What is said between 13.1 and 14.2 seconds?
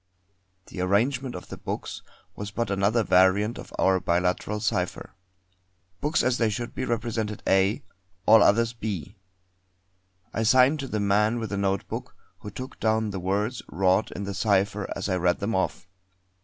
the words wrought